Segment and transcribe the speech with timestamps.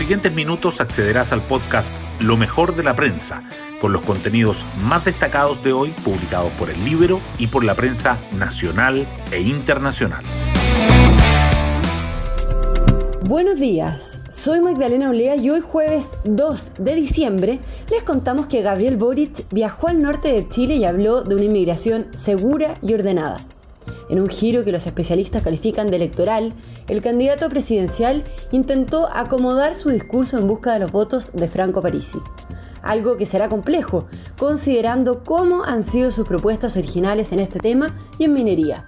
[0.00, 3.42] siguientes minutos accederás al podcast Lo mejor de la prensa,
[3.82, 8.16] con los contenidos más destacados de hoy publicados por el Libro y por la prensa
[8.38, 10.24] nacional e internacional.
[13.28, 17.58] Buenos días, soy Magdalena Olea y hoy jueves 2 de diciembre
[17.90, 22.06] les contamos que Gabriel Boric viajó al norte de Chile y habló de una inmigración
[22.16, 23.36] segura y ordenada.
[24.10, 26.52] En un giro que los especialistas califican de electoral,
[26.88, 32.18] el candidato presidencial intentó acomodar su discurso en busca de los votos de Franco Parisi.
[32.82, 38.24] Algo que será complejo, considerando cómo han sido sus propuestas originales en este tema y
[38.24, 38.84] en minería.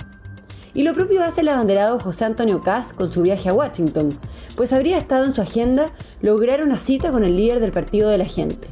[0.74, 4.18] Y lo propio hace el abanderado José Antonio Kass con su viaje a Washington,
[4.56, 5.86] pues habría estado en su agenda
[6.20, 8.66] lograr una cita con el líder del Partido de la Gente.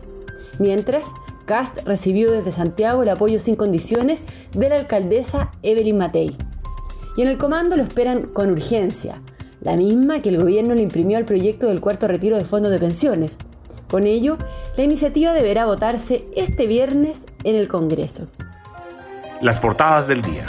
[0.59, 1.07] Mientras,
[1.51, 4.21] Cast recibió desde Santiago el apoyo sin condiciones
[4.53, 6.37] de la alcaldesa Evelyn Matei.
[7.17, 9.21] Y en el comando lo esperan con urgencia,
[9.61, 12.79] la misma que el gobierno le imprimió al proyecto del cuarto retiro de fondos de
[12.79, 13.33] pensiones.
[13.91, 14.37] Con ello,
[14.77, 18.29] la iniciativa deberá votarse este viernes en el Congreso.
[19.41, 20.45] Las portadas del día.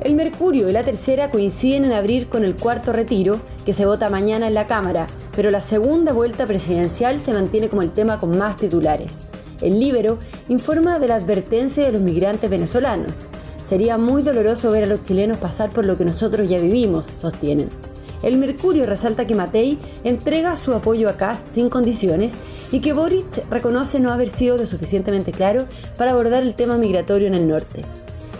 [0.00, 4.08] El Mercurio y la Tercera coinciden en abrir con el cuarto retiro, que se vota
[4.08, 8.36] mañana en la Cámara, pero la segunda vuelta presidencial se mantiene como el tema con
[8.36, 9.29] más titulares.
[9.60, 13.12] El Libero informa de la advertencia de los migrantes venezolanos.
[13.68, 17.68] Sería muy doloroso ver a los chilenos pasar por lo que nosotros ya vivimos, sostienen.
[18.22, 22.34] El Mercurio resalta que Matei entrega su apoyo a Cast sin condiciones
[22.70, 27.28] y que Boric reconoce no haber sido lo suficientemente claro para abordar el tema migratorio
[27.28, 27.82] en el norte.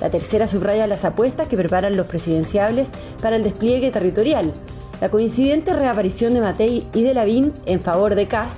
[0.00, 2.88] La tercera subraya las apuestas que preparan los presidenciables
[3.22, 4.52] para el despliegue territorial,
[5.00, 8.56] la coincidente reaparición de Matei y de Lavín en favor de Cast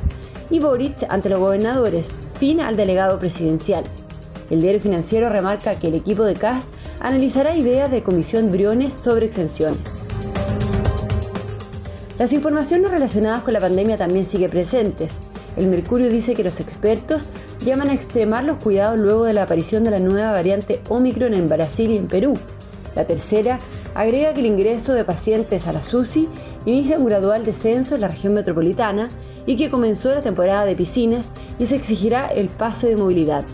[0.50, 2.10] y Boric ante los gobernadores,
[2.42, 3.84] fin al delegado presidencial.
[4.50, 6.66] El diario financiero remarca que el equipo de CAST
[6.98, 9.78] analizará ideas de comisión Briones sobre exenciones.
[12.18, 15.12] Las informaciones relacionadas con la pandemia también siguen presentes.
[15.56, 17.28] El Mercurio dice que los expertos
[17.64, 21.48] llaman a extremar los cuidados luego de la aparición de la nueva variante Omicron en
[21.48, 22.34] Brasil y en Perú.
[22.96, 23.60] La tercera
[23.94, 26.28] agrega que el ingreso de pacientes a la SUSI
[26.66, 29.08] inicia un gradual descenso en la región metropolitana
[29.46, 31.28] y que comenzó la temporada de piscinas
[31.58, 33.44] y se exigirá el pase de movilidad.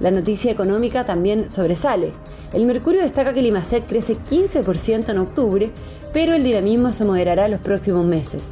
[0.00, 2.12] La noticia económica también sobresale.
[2.52, 5.70] El Mercurio destaca que el IMASEC crece 15% en octubre,
[6.12, 8.44] pero el dinamismo se moderará en los próximos meses.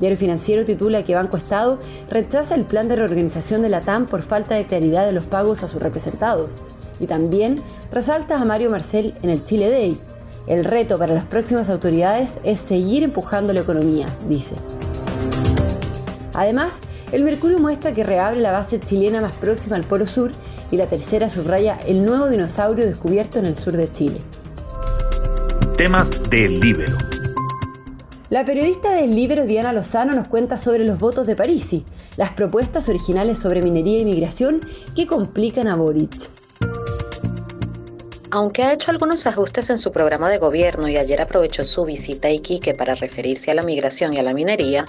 [0.00, 1.78] Diario Financiero titula que Banco Estado
[2.10, 5.62] rechaza el plan de reorganización de la TAM por falta de claridad de los pagos
[5.62, 6.50] a sus representados.
[6.98, 7.60] Y también
[7.92, 10.00] resalta a Mario Marcel en el Chile Day.
[10.46, 14.54] El reto para las próximas autoridades es seguir empujando la economía, dice.
[16.34, 16.74] Además,
[17.12, 20.32] el Mercurio muestra que reabre la base chilena más próxima al Polo Sur
[20.70, 24.20] y la tercera subraya el nuevo dinosaurio descubierto en el sur de Chile.
[25.78, 26.96] Temas del Libero.
[28.30, 31.84] La periodista del Libero Diana Lozano nos cuenta sobre los votos de Parisi,
[32.16, 34.60] las propuestas originales sobre minería y migración
[34.96, 36.43] que complican a Boric.
[38.34, 42.26] Aunque ha hecho algunos ajustes en su programa de gobierno y ayer aprovechó su visita
[42.26, 44.86] a Iquique para referirse a la migración y a la minería,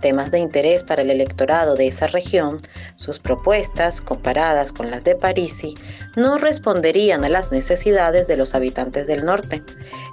[0.00, 2.58] temas de interés para el electorado de esa región,
[2.96, 5.76] sus propuestas, comparadas con las de Parisi,
[6.16, 9.62] no responderían a las necesidades de los habitantes del norte.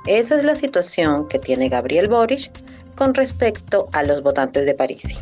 [0.06, 2.52] Esa es la situación que tiene Gabriel Boric
[2.94, 5.18] con respecto a los votantes de Parisi.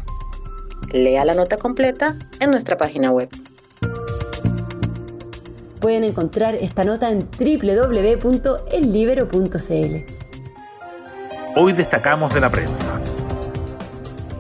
[0.92, 3.30] Lea la nota completa en nuestra página web.
[5.84, 8.14] Pueden encontrar esta nota en www.ellibero.cl.
[11.58, 13.02] Hoy destacamos de la prensa.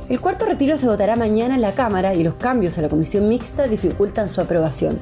[0.07, 3.27] El cuarto retiro se votará mañana en la Cámara y los cambios a la comisión
[3.27, 5.01] mixta dificultan su aprobación.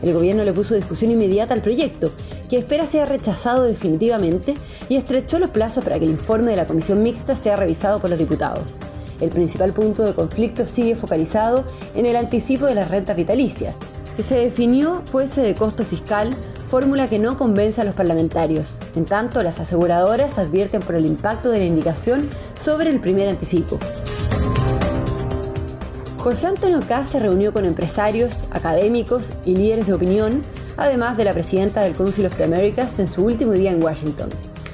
[0.00, 2.10] El gobierno le puso discusión inmediata al proyecto,
[2.48, 4.54] que espera sea rechazado definitivamente
[4.88, 8.08] y estrechó los plazos para que el informe de la comisión mixta sea revisado por
[8.08, 8.74] los diputados.
[9.20, 11.62] El principal punto de conflicto sigue focalizado
[11.94, 13.74] en el anticipo de las rentas vitalicias,
[14.16, 16.30] que se definió fuese de costo fiscal,
[16.68, 18.78] fórmula que no convence a los parlamentarios.
[18.96, 22.28] En tanto, las aseguradoras advierten por el impacto de la indicación
[22.62, 23.78] sobre el primer anticipo.
[26.18, 30.42] José Antonio Caz se reunió con empresarios, académicos y líderes de opinión,
[30.76, 34.30] además de la presidenta del Council of the Americas en su último día en Washington.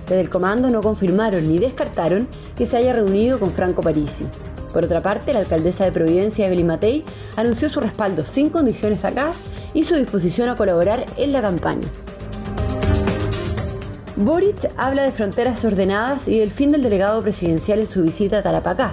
[0.08, 4.26] Desde el comando no confirmaron ni descartaron que se haya reunido con Franco Parisi.
[4.72, 7.04] Por otra parte, la alcaldesa de Providencia, Evelyn Matei,
[7.36, 9.38] anunció su respaldo sin condiciones a CAS
[9.74, 11.88] y su disposición a colaborar en la campaña.
[14.16, 18.42] Boric habla de fronteras ordenadas y del fin del delegado presidencial en su visita a
[18.42, 18.92] Tarapacá.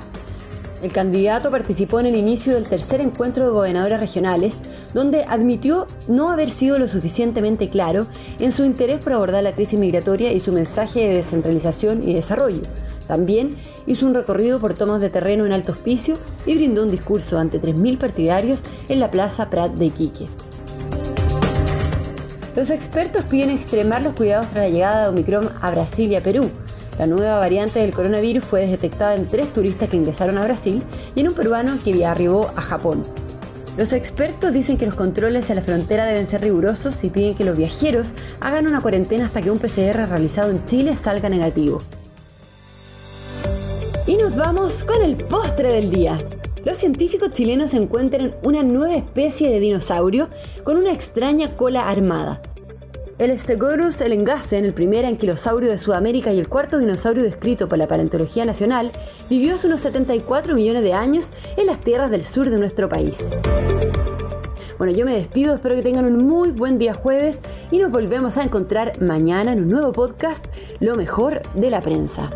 [0.82, 4.60] El candidato participó en el inicio del tercer encuentro de gobernadores regionales,
[4.94, 8.06] donde admitió no haber sido lo suficientemente claro
[8.40, 12.62] en su interés por abordar la crisis migratoria y su mensaje de descentralización y desarrollo.
[13.08, 13.56] También
[13.86, 16.16] hizo un recorrido por tomas de terreno en Alto Hospicio
[16.46, 18.60] y brindó un discurso ante 3.000 partidarios
[18.90, 20.28] en la Plaza Prat de Iquique.
[22.56, 26.24] Los expertos piden extremar los cuidados tras la llegada de Omicron a Brasil y a
[26.24, 26.50] Perú.
[26.98, 30.82] La nueva variante del coronavirus fue detectada en tres turistas que ingresaron a Brasil
[31.16, 33.04] y en un peruano que arribó a Japón.
[33.78, 37.46] Los expertos dicen que los controles a la frontera deben ser rigurosos y piden que
[37.46, 41.84] los viajeros hagan una cuarentena hasta que un PCR realizado en Chile salga negativo.
[44.36, 46.18] Vamos con el postre del día.
[46.66, 50.28] Los científicos chilenos encuentran una nueva especie de dinosaurio
[50.64, 52.42] con una extraña cola armada.
[53.20, 57.88] El Stegosaurus elengasen, el primer anquilosaurio de Sudamérica y el cuarto dinosaurio descrito por la
[57.88, 58.92] Paleontología Nacional,
[59.30, 63.16] vivió hace unos 74 millones de años en las tierras del sur de nuestro país.
[64.78, 67.40] Bueno, yo me despido, espero que tengan un muy buen día jueves
[67.72, 70.46] y nos volvemos a encontrar mañana en un nuevo podcast,
[70.80, 72.30] Lo mejor de la prensa.